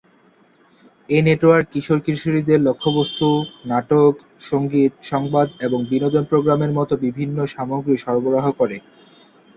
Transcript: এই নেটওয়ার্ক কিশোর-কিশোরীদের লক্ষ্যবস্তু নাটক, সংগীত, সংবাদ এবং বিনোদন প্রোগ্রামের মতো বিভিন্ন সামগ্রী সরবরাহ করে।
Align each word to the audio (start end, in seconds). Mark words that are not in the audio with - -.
এই 1.09 1.21
নেটওয়ার্ক 1.21 1.67
কিশোর-কিশোরীদের 1.73 2.59
লক্ষ্যবস্তু 2.61 3.27
নাটক, 3.65 4.13
সংগীত, 4.43 4.93
সংবাদ 5.03 5.47
এবং 5.61 5.79
বিনোদন 5.91 6.23
প্রোগ্রামের 6.31 6.71
মতো 6.77 6.93
বিভিন্ন 7.05 7.37
সামগ্রী 7.53 7.95
সরবরাহ 7.97 8.45
করে। 8.59 8.77